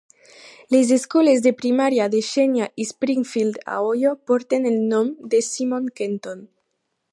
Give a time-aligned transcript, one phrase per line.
[0.75, 5.89] Les escoles de primària de Xenia i Springfield, a Ohio, porten el nom de Simon
[6.01, 6.45] Kenton.